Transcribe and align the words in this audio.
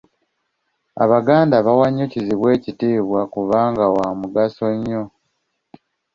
Abaganda 1.03 1.55
bawa 1.65 1.87
nnyo 1.89 2.05
kizibwe 2.11 2.49
ekitiibwa 2.57 3.21
kubanga 3.33 3.83
wa 3.95 4.07
mugaso 4.19 4.65
nnyo. 4.77 5.03